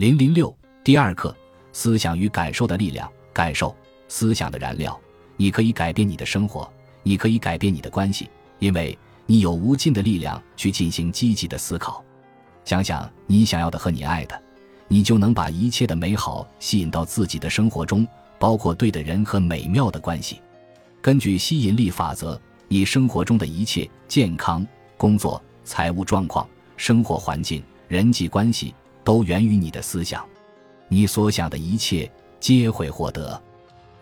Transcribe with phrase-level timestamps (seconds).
[0.00, 1.36] 零零六第二课：
[1.74, 3.06] 思想与感受的力量。
[3.34, 3.76] 感受，
[4.08, 4.98] 思想的燃料。
[5.36, 6.66] 你可以改变你的生活，
[7.02, 12.02] 你可以改变你的关系，因为你有无尽的力量去进行积极的思考。
[12.64, 14.42] 想想你想要的和你爱的，
[14.88, 18.08] 你就能把一切的美好吸引到自己的生活中，
[18.38, 20.40] 包括对的人和美妙的关系。
[21.02, 26.48] 根据吸引力法则，你生活中的一切健康、工作、财务状况、
[26.78, 28.74] 生活环境、人际关系，
[29.10, 30.24] 都源于你的思想。
[30.86, 33.42] 你所想的一切皆会获得。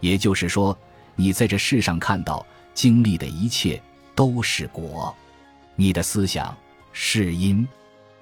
[0.01, 0.77] 也就是说。
[1.21, 3.83] 你在这世上看到、经历的一切
[4.15, 5.13] 都是果，
[5.75, 6.57] 你的思想
[6.93, 7.67] 是因。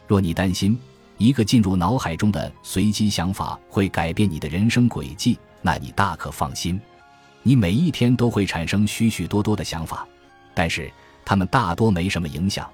[0.07, 0.81] 若你担心
[1.19, 6.81] 一个进入脑海中的随机想法会改变你的人生轨迹，那你大可放心。
[7.43, 10.09] 你每一天都会产生许许多多的想法，
[10.55, 10.91] 但是
[11.23, 12.67] 他们大多没什么影响，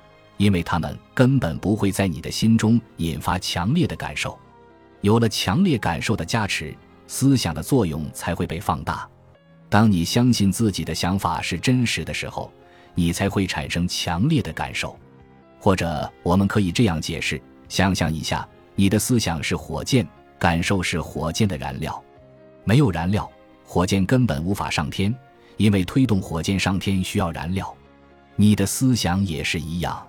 [0.42, 4.36] 因为他们根本不会在你的心中引发强烈的感受。
[5.00, 9.08] 有了强烈感受的加持，思想的作用才会被放大。
[9.68, 12.52] 当你相信自己的想法是真实的时候，
[12.92, 14.98] 你才会产生强烈的感受。
[15.60, 20.04] 或者，我们可以这样解释：想象一下，你的思想是火箭，
[20.40, 22.02] 感受是火箭的燃料。
[22.64, 23.30] 没有燃料，
[23.64, 25.14] 火箭根本无法上天，
[25.56, 27.72] 因为推动火箭上天需要燃料。
[28.34, 30.04] 你的思想也是一样，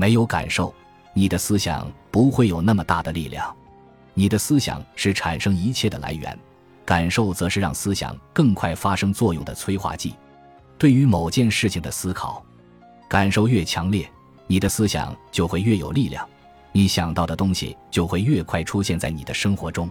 [0.00, 0.74] 没有感受，
[1.12, 3.54] 你的思想不会有那么大的力量。
[4.14, 6.38] 你的思想是产生一切的来源。
[6.86, 10.14] 感受则是让思想更快发生作用的催化剂。
[10.78, 12.42] 对于某件事情的思考，
[13.10, 14.10] 感受越强烈，
[14.46, 16.26] 你的思想就会越有力量，
[16.72, 19.88] 你想到的东西就会越快出现在你的生活中。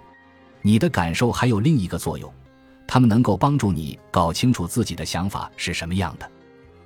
[0.64, 2.34] 你的感受还有另一个作用，
[2.88, 6.28] 它们能够帮助你搞清楚自己的想法是什么样的。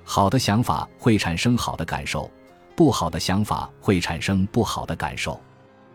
[0.04, 2.30] 好的想法会产生好的感受，
[2.74, 5.40] 不好的想法会产生不好的感受。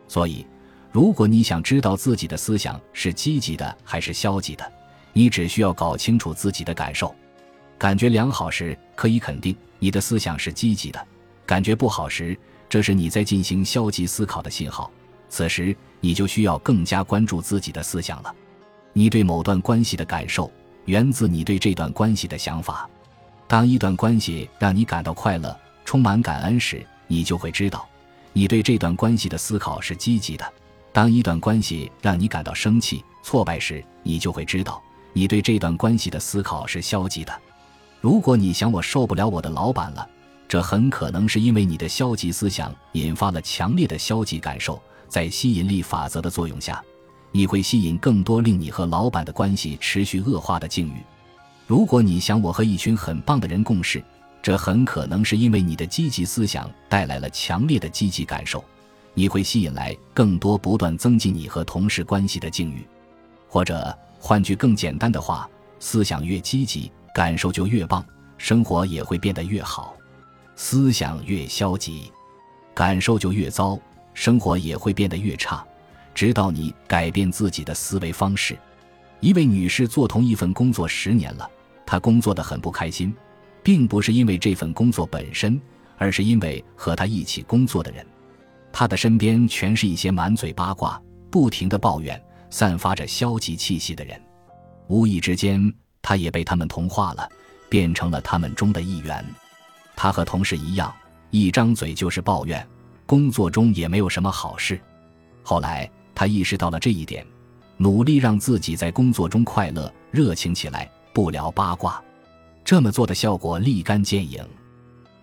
[0.08, 0.46] 所以。
[0.92, 4.72] 如果你想知道自己的思想是积极的还是消极的，
[5.14, 7.16] 你只需要搞清楚自己的感受。
[7.78, 11.00] 感觉良好时，可以肯定你的思想是积极的；
[11.46, 12.36] 感觉不好时，
[12.68, 14.90] 这是你在进行消极思考的信号。
[15.30, 18.34] 此时，你就需要更加关注自己的思想了。
[18.92, 20.52] 你对某段关系的感受，
[20.86, 22.90] 源自你对这段关系的想法。
[23.48, 25.56] 当一段关系让你感到快乐、
[25.90, 27.90] 充满感恩时，你就会知道，
[28.32, 30.46] 你对这段关系的思考是积极的。
[30.92, 34.80] 当一段关系让你感到生气、挫败时，你就会知道
[35.14, 37.34] 你对这段关系的思考是消极的。
[38.02, 40.08] 如果你想我受不了我的老板了，
[40.48, 44.80] 这很可能是因为你的消极思想引发了强烈的消极感受。
[45.08, 46.80] 在吸引力法则的作用下，
[47.32, 51.02] 你会吸引更多令你和老板的关系持续恶化的境遇。
[51.66, 54.04] 如果你想我和一群很棒的人共事，
[54.42, 58.64] 这很可能是因为你的积极思想带来了强烈的积极感受。
[59.14, 62.88] 你会吸引来更多不断增进你和同事关系的境遇，
[63.50, 68.06] 或者换句更简单的话，思想越积极，感受就越棒，
[68.38, 69.94] 生活也会变得越好；
[70.56, 72.12] 思想越消极，
[72.74, 73.78] 感受就越糟，
[74.14, 75.66] 生活也会变得越差。
[76.14, 78.58] 直到你改变自己的思维方式。
[79.20, 81.50] 一位女士做同一份工作十年了，
[81.86, 83.14] 她工作的很不开心，
[83.70, 85.62] 并不是因为这份工作本身，
[85.96, 88.04] 而是因为和他一起工作的人。
[88.74, 91.00] 他的身边全是一些满嘴八卦、
[91.30, 92.20] 不停的抱怨、
[92.50, 94.20] 散发着消极气息的人，
[94.88, 95.72] 无意之间，
[96.02, 97.30] 他也被他们同化了，
[97.70, 99.24] 变成了他们中的一员。
[99.96, 100.92] 他和同事一样，
[101.30, 102.68] 一张嘴就是抱怨，
[103.06, 104.82] 工作中也没有什么好事。
[105.44, 107.24] 后来，他意识到了这一点，
[107.78, 112.04] 努力让自己在工作中快乐、热情起来，不聊八卦。
[112.64, 114.46] 这么做的效果立竿见影，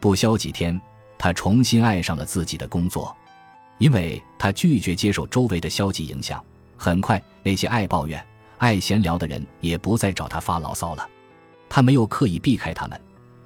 [0.00, 0.80] 不消几天，
[1.18, 3.14] 他重新爱上了自己的工作。
[3.78, 6.42] 因为他拒绝接受周围的消极影响，
[6.76, 8.24] 很快那些爱抱怨、
[8.56, 11.06] 爱闲聊的人也不再找他发牢骚了。
[11.68, 12.98] 他没有刻意避开他们，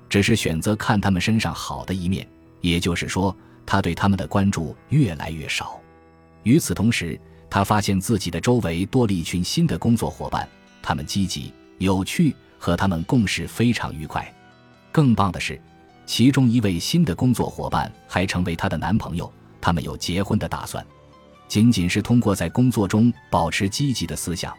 [0.09, 2.27] 只是选择看他们身上好的一面。
[2.61, 3.35] 也就是说，
[3.67, 5.81] 他对他们的关注越来越少。
[6.45, 7.19] 与此同时，
[7.49, 10.49] 他发现自己的周围多了一群新的工作伙伴，
[10.81, 14.33] 他们积极、有趣，和他们共事非常愉快。
[14.93, 15.61] 更棒的是，
[16.07, 19.33] 其中一位新的工作伙伴还成为她的男朋友。
[19.61, 20.85] 他们有结婚的打算，
[21.49, 24.55] 仅仅是通过在工作中保持积极的思想，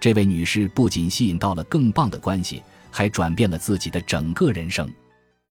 [0.00, 4.90] 这位女士不仅吸引到了更棒的关系，还转变了自己的整个人生。